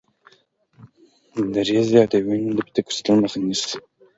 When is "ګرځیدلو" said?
2.85-3.21